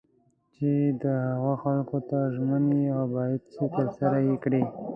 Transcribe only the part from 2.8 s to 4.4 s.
او باید چې ترسره یې